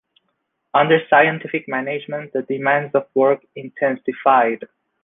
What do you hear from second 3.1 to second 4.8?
work intensified.